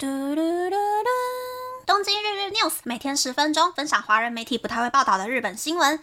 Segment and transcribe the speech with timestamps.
[0.00, 1.08] 嘟嘟嘟嘟！
[1.84, 6.00] 东京日日 news 每天十分钟，分享华人媒体不太会报道的日本新闻。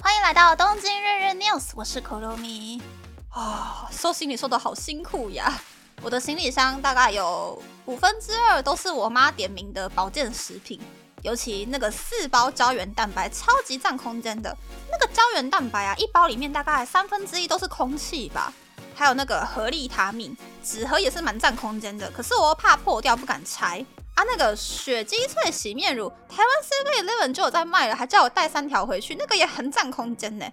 [0.00, 2.80] 欢迎来到东京日日 news，我是可露米。
[3.28, 5.52] 啊，收行李收的好辛苦呀！
[6.00, 10.80] 我的行李箱大概有五分之二都是我妈点名的保健食品，
[11.20, 14.56] 尤其那个四包胶原蛋白，超级占空间的。
[14.90, 18.50] 那个胶原蛋白啊，一包里面大概三分之一都是空气吧。
[18.98, 20.34] 还有那个合利他命
[20.64, 23.84] 纸盒也是蛮占空间的，可是我又怕破掉，不敢拆
[24.14, 24.24] 啊。
[24.24, 30.46] 那个雪肌萃洗面乳，台湾 CV LiveN 就有在卖了，还叫我带三条回去，那个也很占空间呢。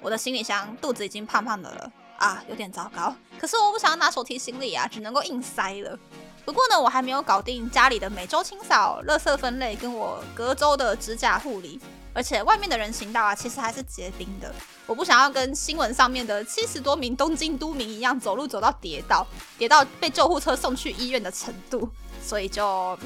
[0.00, 3.12] 我的行李箱肚子已经胖胖的了啊，有点糟糕。
[3.36, 5.98] 可是我不想要拿手提行李啊，只能够硬塞了。
[6.44, 11.80] 不过呢，我还没有搞定家里的每周清扫、垃圾分类，跟我隔周的指甲护理。
[12.12, 14.52] 而且外面的人行道啊，其实还是结冰的。
[14.86, 19.26] 我不想要跟新闻上面的七十多名东京都民一样，走路走到跌倒，
[19.56, 21.88] 跌到被救护车送去医院的程度。
[22.22, 22.98] 所以就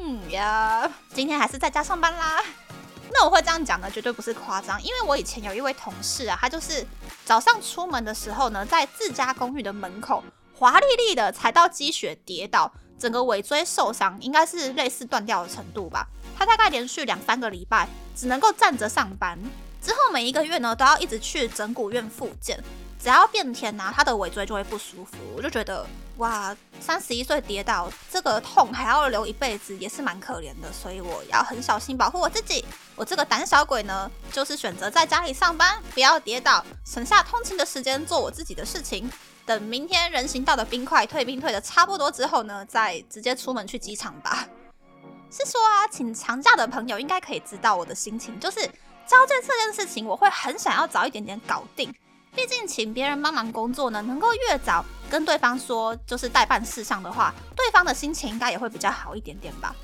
[0.00, 2.42] 嗯呀，今天还是在家上班啦。
[3.10, 6.86] 那我会这样讲呢，绝对不是夸张，因为我以前有一位同事啊，他就是
[7.24, 10.22] 早上出门的时候呢，在自家公寓的门口
[10.54, 16.06] 华丽丽的踩到积雪跌倒，整个尾椎受伤，应该是类似断掉的程度吧。
[16.38, 19.36] 他大概连续两三个礼拜只能够站着上班，
[19.82, 22.62] 之后每一个月呢都要一直去整骨院复健，
[23.02, 25.16] 只要变天呐，他的尾椎就会不舒服。
[25.36, 25.84] 我就觉得
[26.18, 30.72] 哇，三十一岁跌倒，这个痛还要留一辈子，也是蛮可怜的。
[30.72, 32.64] 所以我要很小心保护我自己。
[32.94, 39.10] 我这个胆小鬼呢，就是选择在家里上班，不要跌倒，省下通勤的时间做我自己的事情。
[39.46, 44.46] 等明天人行道的冰块退冰退的差不多之后呢，再直接出门去机场吧。
[45.30, 48.60] 是说，请长假的朋友应该可以知道我的心情，就是
[49.06, 51.94] 交卷这件事情，我会很想要早一点点搞定。
[52.34, 59.74] 毕竟请别人帮忙工作呢，能够越早跟对方说就是代办事项的话，对方的心情应该也会比较好一点点吧。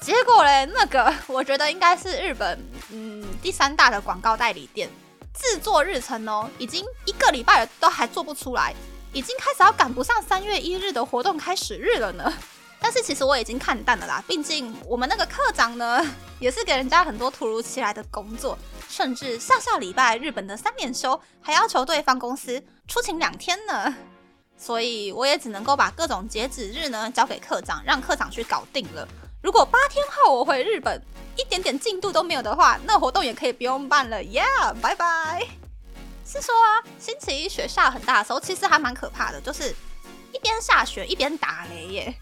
[0.00, 2.58] 结果嘞，那个我觉得应该是日本
[2.90, 4.88] 嗯第三大的广告代理店
[5.34, 8.72] 制作日程哦，已经一个礼拜了都还做不出来，
[9.12, 12.32] 已经开始要赶不上三月一日的活动开始日了呢。
[12.80, 16.04] 但是其实我已经看淡了啦，毕竟我们那个课长呢，
[16.40, 18.56] 也是给人家很多突如其来的工作，
[18.88, 23.94] 甚至下下礼拜日本的三连休还要求对方公司出勤两天呢，
[24.56, 29.06] 所以我也只能够把各种截止日呢交给课长，让课长去搞定了。
[29.42, 31.00] 如果八天后我回日本
[31.36, 35.46] 一点点进度都没有的话，那活动也可以不用办了，Yeah，拜拜。
[36.24, 39.74] 是说啊，星期一雪下很大的时候，其实还蛮可怕的，就是
[40.32, 42.14] 一边下雪一边打雷耶。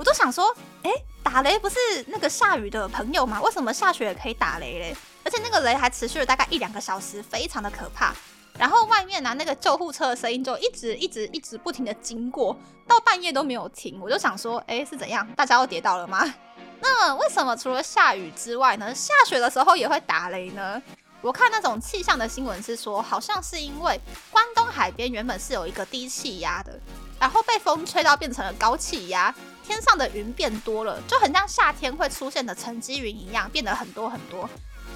[0.00, 0.90] 我都想说，哎，
[1.22, 3.38] 打雷不是那个下雨的朋友吗？
[3.42, 4.96] 为什么下雪也可以打雷嘞？
[5.22, 8.14] 而且那个雷还持续了大概一两个小时，非常的可怕。
[8.58, 12.56] 然后外面呢，那个救护车的声音就一直一直一直不停的经过，
[12.88, 14.00] 到半夜都没有停。
[14.00, 15.28] 我就想说，哎，是怎样？
[15.36, 16.24] 大家都跌倒了吗？
[16.80, 20.80] 那为什么除了下雨之外呢，下雪的时候也会打雷呢？
[21.20, 24.00] 我看那种气象的新闻是说，好像是因为
[24.30, 26.80] 关东海边原本是有一个低气压的，
[27.18, 29.34] 然后被风吹到变成了高气压。
[29.66, 34.48] 天上的云变多了，就很像夏天会出现的沉积云一样，变得很多很多，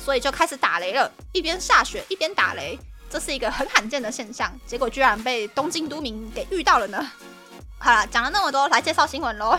[0.04, 1.10] 所以就开始打雷了。
[1.32, 4.52] 一边下雪一边打雷，这是一个很罕见的现象。
[4.66, 7.10] 结果居然被东京都民给遇到了呢。
[7.78, 9.58] 好了，讲了那么多，来介绍新闻喽。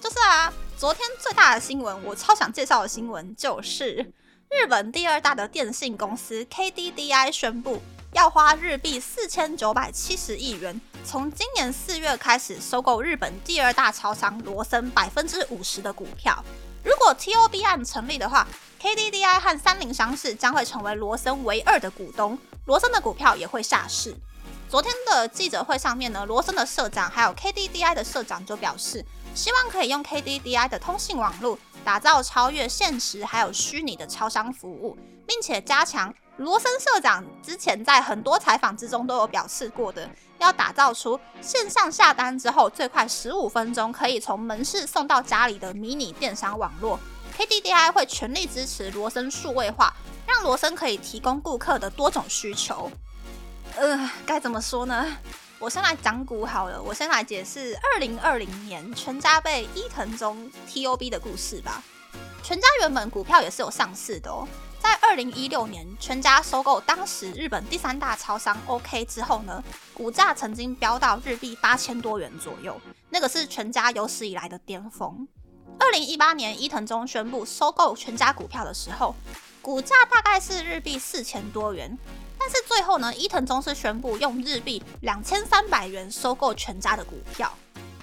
[0.00, 4.12] 就是啊，昨天最大的新闻，我超想介绍的新闻，就是
[4.50, 7.82] 日本第二大的电信公司 KDDI 宣布。
[8.12, 16.42] 要花日币四千九百七十亿元，从今年四月开始收购日本第二大超商罗森百分之五十的股票。
[16.82, 18.46] 如果 TOB 案成立的话
[18.80, 24.16] ，KDDI 和三菱商事将会成为罗森唯二的股东，罗森的股票也会下市。
[24.68, 34.96] 昨天的记者会上面呢，罗森的社长还有 KDDI 的社长就表示，希望可以用 KDDI 的通信网络，打造超越现实还有虚拟的超商服务，
[35.26, 36.14] 并且加强。
[36.38, 40.08] 罗森社长之前在很多采访之中都有表示过的，
[40.38, 47.00] 要打造出线上下单之后最快十五分钟可以从门市送到家里的迷你电商网络。
[47.38, 49.94] KDDI 会全力支持罗森数位化，
[50.26, 52.90] 让罗森可以提供顾客的多种需求。
[53.76, 55.16] 呃，该怎么说呢？
[55.58, 61.82] 我先来讲股好了，我先来解释二零二零年全家被伊藤忠 TOB 的故事吧。
[62.42, 64.46] 全家原本股票也是有上市的哦。
[65.08, 69.62] 二零一六年，全家收购当时日本第三大超商 OK 之后呢，
[69.94, 72.78] 股价曾经飙到日币八千多元左右，
[73.10, 75.26] 那个是全家有史以来的巅峰。
[75.78, 79.14] 二零一八年，伊藤忠宣布收购全家股票的时候，
[79.62, 81.96] 股价大概是日币四千多元，
[82.36, 87.52] 但但是最后呢，伊藤忠是宣布用日币两千三百元收购全家的股票。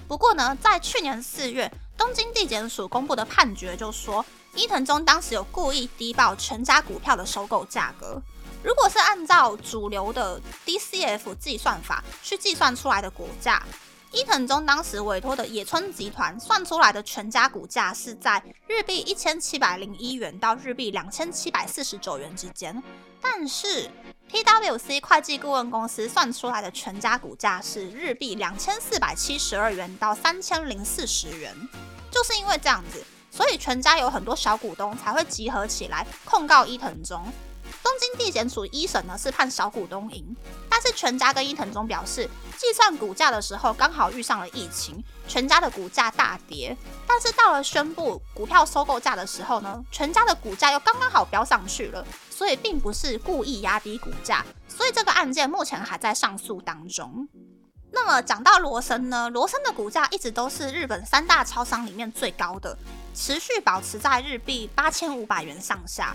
[0.06, 4.22] 不过呢，在去年四月，东京地检署公布的判决就说，
[4.56, 8.20] 伊藤忠当时有故意低报全家股票的收购价格。
[8.62, 13.62] 如果是按照主流的 DCF 计算法去计算出来的股价，
[14.10, 22.82] 伊藤忠当时委托的野村集团算出来的全家股价是在日币一千七百零一元到日币两千七百四十九元之间，
[23.20, 23.90] 但是。
[24.32, 31.54] PWC 会计顾问公司算出来的全家股价是日币两千四百七十二元到三千零四十元，
[32.10, 33.04] 就是因为这样子，
[33.34, 37.20] 所以全家有很多小股东才会集合起来控告伊藤忠。
[37.82, 40.24] 东京地检署一审呢是判小股东赢，
[40.70, 46.76] 但是全家跟伊藤忠表示，计算股价的时候刚好遇上了疫情，全家的股价大跌。
[47.06, 54.44] 但是到了宣布股票收购价的时候呢，全家的股价又刚刚好飙上去了，所以并不是故意压低股价。
[54.68, 57.28] 所以这个案件目前还在上诉当中。
[57.94, 62.76] 那么讲到罗森呢，罗森的股价一直都是日本三大超商里面最高的，
[63.14, 66.14] 持续保持在日币八千五百元上下。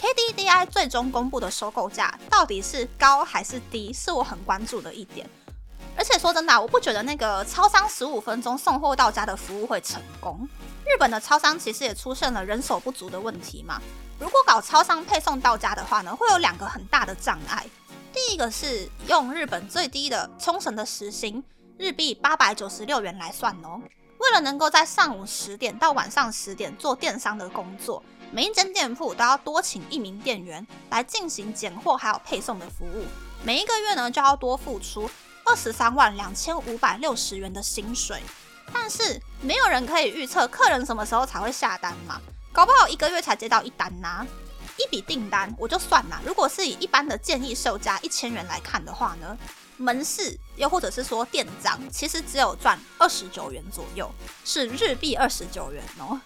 [0.00, 5.28] KDDI 最终公布的收购价到底是高还是低，是我很关注的一点。
[5.96, 10.48] 而且说真的，我不觉得那个超商十五分钟送货到家的服务会成功。
[10.84, 13.80] 日本的超商其实也出现了人手不足的问题嘛。
[14.18, 17.66] 如果搞超商配送到家的话呢，会有两个很大的障碍。
[18.12, 21.42] 第一个是用日本最低的冲绳的时薪
[21.76, 23.80] 日币八百九十六元来算哦。
[24.18, 28.02] 为了能够在上午十点到晚上十点做电商的工作。
[28.30, 33.06] 每一间店铺都要多请一名店员来进行拣货还有配送的服务，
[33.42, 35.08] 每一个月呢就要多付出
[35.46, 38.20] 二十三万两千五百六十元的薪水。
[38.70, 42.20] 但是没有人可以预测客人什么时候才会下单嘛，
[42.52, 44.26] 搞不好一个月才接到一单呐。
[44.78, 49.36] 一笔订单我就算了，如果是以一般的建议售价一千元来看的话呢，
[49.76, 54.10] 门市又或者是说店长其实只有赚二十九元左右，
[54.44, 56.20] 是日币二十九元哦。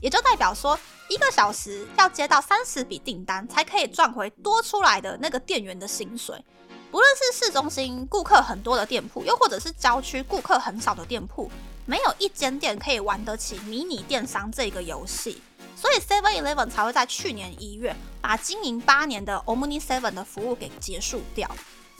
[0.00, 6.44] 也就代表说，一个小时要接到三十笔订单，才可以赚回多出来的那个店员的薪水。
[6.90, 11.50] 不论是市中心顾客很多的店铺，又或者是郊区顾客很少的店铺，
[11.84, 15.42] 没有一间店可以玩得起迷你电商这个游戏。
[15.76, 21.48] 所以 Seven Eleven 才会在去年一月把经营八年的 Omni Seven 的服务给结束掉。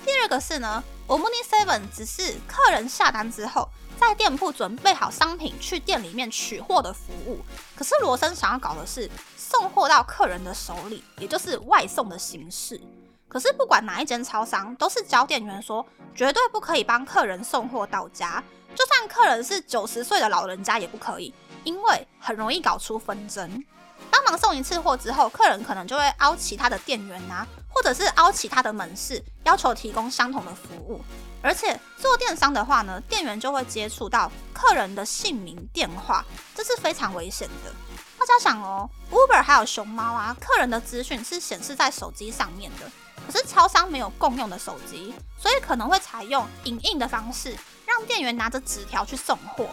[0.04, 3.68] 第二个是呢，Omni Seven 只是客人下单之后。
[3.98, 7.40] 在店铺准备好商品去店里面取货的服务，
[7.74, 12.78] 可是罗森想要搞的是送货到客人的手里，也就是外送的形式。
[13.26, 15.82] 可是不管哪一间超商，都是教店员说
[16.14, 18.44] 绝对不可以帮客人送货到家，
[18.74, 21.32] 就算客人是九十岁的老人家也不可以，
[21.66, 23.62] 因为很容易搞出纷争。
[24.10, 31.04] 帮忙送一次货之后，客人可能就会凹其他的店员啊，或者是凹其他的门市，要求提供相同的服务。
[31.42, 36.24] 而且做电商的话呢，店员就会接触到客人的姓名、电话，
[36.54, 37.72] 这是非常危险的。
[38.18, 42.90] 大家想哦，Uber 还有熊猫啊，客人的资讯是显示在手机上面的。
[43.26, 49.68] 可是超商没有共用的手机，所以可能会采用影印的方式，让店员拿着纸条去送货。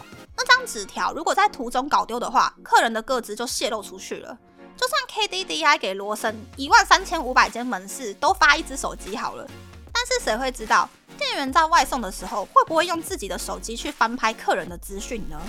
[0.66, 4.36] 纸条如果在途中搞丢的话，客人的个资就泄露出去了。
[4.76, 9.46] 就算 KDDI 给罗森一万三千五百间门市都发一只手机好了，
[9.92, 10.88] 但是谁会知道？
[11.16, 15.40] 店员在外送的时候，会不会用自己的手机去翻拍客人的资讯呢？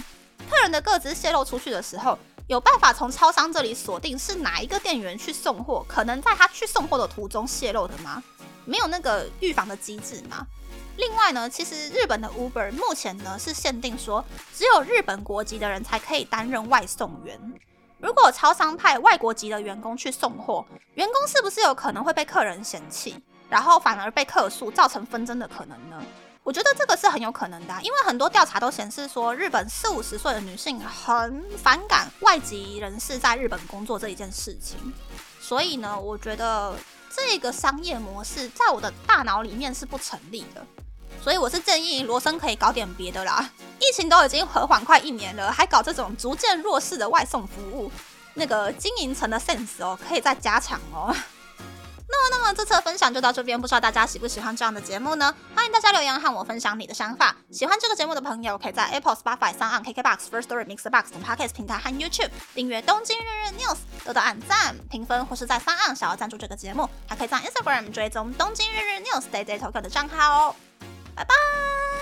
[0.47, 5.83] 客人的个资泄露出去的时候，有办法从超商这里锁定是哪一个店员去送货？
[5.87, 8.21] 可能在他去送货的途中泄露的吗？
[8.63, 10.45] 没有那个预防的机制吗？
[10.97, 14.23] 另外呢，其实日本的 Uber 目前呢是限定说，
[14.53, 17.39] 只有日本国籍的人才可以担任外送员。
[17.99, 23.21] 如果超商派外国籍的员工去送货，员工是不是有可能会被客人嫌弃？
[23.49, 26.01] 然后反而被客诉，造成纷争的可能呢？
[26.43, 34.77] 我觉得这个是很有可能的，因为很多调查都显示说，日本四五十岁的女性很反感外籍人士在日本工作这一件事情。
[35.41, 36.75] 所以呢，我觉得
[37.09, 40.65] 这个商业模式在我的大脑里面是不成立的。
[41.25, 43.49] 所以我是建议罗森可以搞点别的啦。
[43.79, 47.91] 疫情都已经和缓快一年了，还搞这种逐渐弱势的外送服务，
[48.35, 51.11] 那个经营层的 sense 哦，可以再加强哦。
[52.07, 55.33] 那么，那么这次的分享就到这边，不知道大家喜不喜欢这样的节目呢？
[55.55, 57.35] 欢迎大家留言和我分享你的想法。
[57.51, 69.59] 喜欢这个节目的朋友，可以在 Apple、Spotify、s o n KKBox、First Story、Mixbox 等 Podcast 平台和 YouTube 订阅《东京日日 News》，多多按赞、评分，或是在三岸想要赞助这个节目，还可以在 Instagram 追踪《东京日日 News》Day Day
[69.59, 70.55] Tokyo 的账号哦。
[71.15, 71.94] 拜拜。